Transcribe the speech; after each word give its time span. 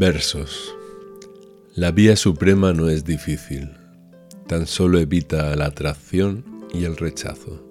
Versos. 0.00 0.74
La 1.74 1.90
vía 1.90 2.16
suprema 2.16 2.72
no 2.72 2.88
es 2.88 3.04
difícil, 3.04 3.68
tan 4.46 4.66
solo 4.66 4.98
evita 4.98 5.54
la 5.56 5.66
atracción 5.66 6.42
y 6.72 6.84
el 6.84 6.96
rechazo. 6.96 7.62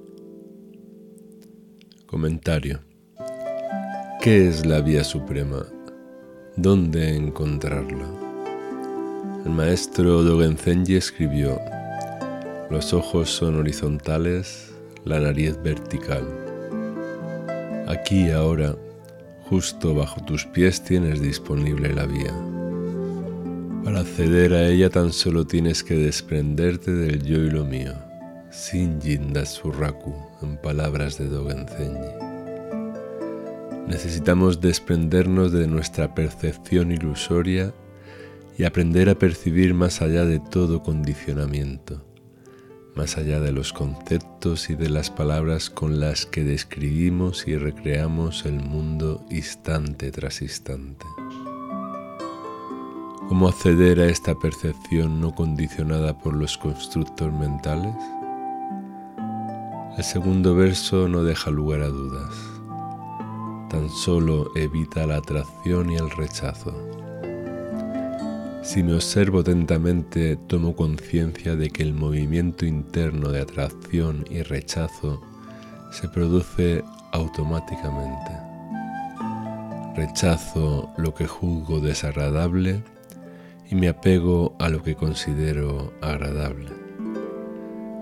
Comentario. 2.05 2.81
¿Qué 4.21 4.47
es 4.47 4.63
la 4.63 4.79
vía 4.81 5.03
suprema? 5.03 5.65
¿Dónde 6.55 7.15
encontrarla? 7.15 8.07
El 9.43 9.51
maestro 9.51 10.21
Dogen 10.21 10.55
Zenji 10.55 10.97
escribió, 10.97 11.59
los 12.69 12.93
ojos 12.93 13.31
son 13.31 13.55
horizontales, 13.55 14.71
la 15.03 15.19
nariz 15.19 15.59
vertical. 15.63 16.27
Aquí 17.87 18.29
ahora, 18.29 18.75
justo 19.49 19.95
bajo 19.95 20.21
tus 20.23 20.45
pies 20.45 20.83
tienes 20.83 21.21
disponible 21.21 21.91
la 21.91 22.05
vía. 22.05 22.33
Para 23.83 24.01
acceder 24.01 24.53
a 24.53 24.67
ella 24.67 24.91
tan 24.91 25.11
solo 25.11 25.47
tienes 25.47 25.83
que 25.83 25.95
desprenderte 25.95 26.91
del 26.91 27.23
yo 27.23 27.37
y 27.37 27.49
lo 27.49 27.65
mío, 27.65 27.93
sin 28.51 28.99
Surraku, 29.45 30.13
en 30.43 30.57
palabras 30.57 31.17
de 31.17 31.29
Dogen 31.29 31.65
Zenji. 31.67 32.13
Necesitamos 33.87 34.61
desprendernos 34.61 35.51
de 35.51 35.65
nuestra 35.65 36.13
percepción 36.13 36.91
ilusoria 36.91 37.73
y 38.55 38.65
aprender 38.65 39.09
a 39.09 39.15
percibir 39.15 39.73
más 39.73 40.03
allá 40.03 40.25
de 40.25 40.39
todo 40.39 40.83
condicionamiento 40.83 42.08
más 42.95 43.17
allá 43.17 43.39
de 43.39 43.51
los 43.51 43.73
conceptos 43.73 44.69
y 44.69 44.75
de 44.75 44.89
las 44.89 45.09
palabras 45.09 45.69
con 45.69 45.99
las 45.99 46.25
que 46.25 46.43
describimos 46.43 47.47
y 47.47 47.57
recreamos 47.57 48.45
el 48.45 48.59
mundo 48.59 49.25
instante 49.29 50.11
tras 50.11 50.41
instante. 50.41 51.05
¿Cómo 53.29 53.47
acceder 53.47 53.99
a 53.99 54.07
esta 54.07 54.33
percepción 54.33 55.21
no 55.21 55.35
condicionada 55.35 56.17
por 56.17 56.35
los 56.35 56.57
constructos 56.57 57.31
mentales? 57.31 57.95
El 59.97 60.03
segundo 60.03 60.55
verso 60.55 61.07
no 61.07 61.23
deja 61.23 61.51
lugar 61.51 61.81
a 61.81 61.89
dudas, 61.89 62.33
tan 63.69 63.89
solo 63.89 64.49
evita 64.55 65.05
la 65.05 65.17
atracción 65.17 65.91
y 65.91 65.97
el 65.97 66.09
rechazo. 66.09 66.98
Si 68.61 68.83
me 68.83 68.93
observo 68.93 69.39
atentamente, 69.39 70.35
tomo 70.35 70.75
conciencia 70.75 71.55
de 71.55 71.69
que 71.69 71.81
el 71.81 71.93
movimiento 71.93 72.65
interno 72.65 73.29
de 73.29 73.41
atracción 73.41 74.25
y 74.29 74.41
rechazo 74.41 75.21
se 75.91 76.09
produce 76.09 76.83
automáticamente. 77.11 78.31
Rechazo 79.95 80.93
lo 80.97 81.13
que 81.13 81.25
juzgo 81.25 81.79
desagradable 81.79 82.83
y 83.71 83.75
me 83.75 83.87
apego 83.87 84.55
a 84.59 84.69
lo 84.69 84.83
que 84.83 84.95
considero 84.95 85.93
agradable. 86.01 86.69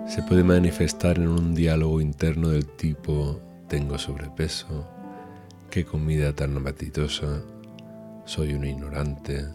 Se 0.08 0.24
puede 0.24 0.44
manifestar 0.44 1.18
en 1.18 1.28
un 1.28 1.54
diálogo 1.54 2.02
interno 2.02 2.50
del 2.50 2.66
tipo 2.66 3.40
tengo 3.68 3.98
sobrepeso, 3.98 4.88
qué 5.70 5.84
comida 5.84 6.34
tan 6.34 6.56
apetitosa, 6.58 7.42
soy 8.26 8.54
un 8.54 8.66
ignorante, 8.66 9.46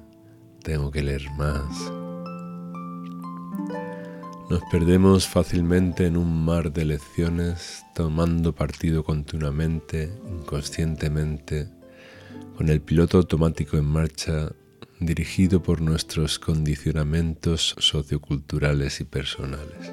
tengo 0.63 0.91
que 0.91 1.03
leer 1.03 1.31
más. 1.37 1.93
Nos 4.49 4.63
perdemos 4.71 5.27
fácilmente 5.27 6.07
en 6.07 6.17
un 6.17 6.45
mar 6.45 6.73
de 6.73 6.85
lecciones, 6.85 7.85
tomando 7.95 8.55
partido 8.55 9.03
continuamente, 9.03 10.13
inconscientemente, 10.29 11.69
con 12.57 12.69
el 12.69 12.81
piloto 12.81 13.19
automático 13.19 13.77
en 13.77 13.87
marcha, 13.87 14.53
dirigido 15.01 15.63
por 15.63 15.81
nuestros 15.81 16.39
condicionamientos 16.39 17.75
socioculturales 17.79 19.01
y 19.01 19.05
personales. 19.05 19.93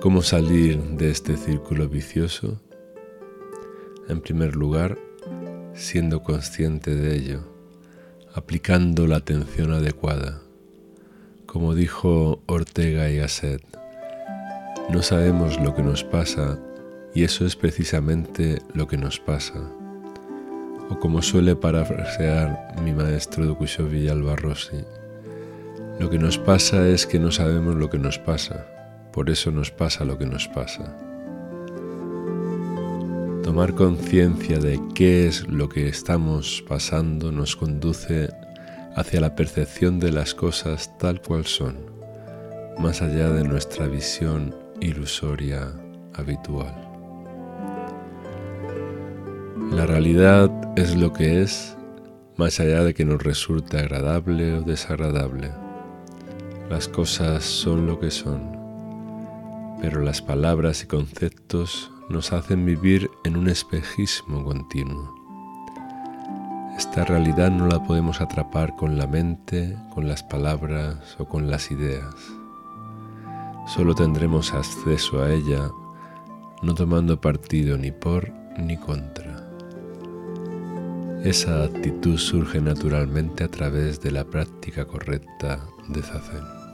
¿Cómo 0.00 0.22
salir 0.22 0.80
de 0.82 1.10
este 1.10 1.36
círculo 1.36 1.88
vicioso? 1.88 2.62
En 4.08 4.20
primer 4.20 4.56
lugar, 4.56 4.98
siendo 5.74 6.22
consciente 6.22 6.94
de 6.94 7.16
ello 7.16 7.55
aplicando 8.36 9.06
la 9.06 9.16
atención 9.16 9.72
adecuada. 9.72 10.42
Como 11.46 11.74
dijo 11.74 12.42
Ortega 12.44 13.08
y 13.08 13.16
Gasset, 13.16 13.62
no 14.90 15.02
sabemos 15.02 15.58
lo 15.58 15.74
que 15.74 15.82
nos 15.82 16.04
pasa 16.04 16.58
y 17.14 17.24
eso 17.24 17.46
es 17.46 17.56
precisamente 17.56 18.60
lo 18.74 18.86
que 18.88 18.98
nos 18.98 19.18
pasa. 19.18 19.54
O 20.90 20.98
como 21.00 21.22
suele 21.22 21.56
parafrasear 21.56 22.76
mi 22.84 22.92
maestro 22.92 23.46
Docusio 23.46 23.86
Villalba 23.88 24.36
Rossi, 24.36 24.84
lo 25.98 26.10
que 26.10 26.18
nos 26.18 26.36
pasa 26.36 26.86
es 26.86 27.06
que 27.06 27.18
no 27.18 27.32
sabemos 27.32 27.74
lo 27.76 27.88
que 27.88 27.98
nos 27.98 28.18
pasa, 28.18 28.66
por 29.14 29.30
eso 29.30 29.50
nos 29.50 29.70
pasa 29.70 30.04
lo 30.04 30.18
que 30.18 30.26
nos 30.26 30.46
pasa. 30.46 31.05
Tomar 33.46 33.76
conciencia 33.76 34.58
de 34.58 34.80
qué 34.92 35.28
es 35.28 35.46
lo 35.46 35.68
que 35.68 35.86
estamos 35.86 36.64
pasando 36.68 37.30
nos 37.30 37.54
conduce 37.54 38.28
hacia 38.96 39.20
la 39.20 39.36
percepción 39.36 40.00
de 40.00 40.10
las 40.10 40.34
cosas 40.34 40.98
tal 40.98 41.22
cual 41.22 41.46
son, 41.46 41.76
más 42.76 43.02
allá 43.02 43.30
de 43.30 43.44
nuestra 43.44 43.86
visión 43.86 44.52
ilusoria 44.80 45.72
habitual. 46.14 46.74
La 49.70 49.86
realidad 49.86 50.50
es 50.76 50.96
lo 50.96 51.12
que 51.12 51.40
es, 51.42 51.76
más 52.36 52.58
allá 52.58 52.82
de 52.82 52.94
que 52.94 53.04
nos 53.04 53.22
resulte 53.22 53.78
agradable 53.78 54.54
o 54.54 54.62
desagradable. 54.62 55.52
Las 56.68 56.88
cosas 56.88 57.44
son 57.44 57.86
lo 57.86 58.00
que 58.00 58.10
son, 58.10 58.40
pero 59.80 60.02
las 60.02 60.20
palabras 60.20 60.82
y 60.82 60.86
conceptos 60.86 61.92
nos 62.08 62.32
hacen 62.32 62.64
vivir 62.64 63.10
en 63.24 63.36
un 63.36 63.48
espejismo 63.48 64.44
continuo. 64.44 65.14
Esta 66.76 67.04
realidad 67.04 67.50
no 67.50 67.66
la 67.66 67.82
podemos 67.82 68.20
atrapar 68.20 68.76
con 68.76 68.98
la 68.98 69.06
mente, 69.06 69.76
con 69.94 70.06
las 70.06 70.22
palabras 70.22 71.16
o 71.18 71.24
con 71.24 71.50
las 71.50 71.70
ideas. 71.70 72.14
Solo 73.66 73.94
tendremos 73.94 74.52
acceso 74.52 75.22
a 75.22 75.32
ella 75.32 75.70
no 76.62 76.74
tomando 76.74 77.20
partido 77.20 77.76
ni 77.76 77.90
por 77.90 78.30
ni 78.58 78.76
contra. 78.76 79.42
Esa 81.24 81.64
actitud 81.64 82.18
surge 82.18 82.60
naturalmente 82.60 83.44
a 83.44 83.48
través 83.48 84.00
de 84.00 84.12
la 84.12 84.24
práctica 84.24 84.84
correcta 84.84 85.66
de 85.88 86.02
Zazen. 86.02 86.65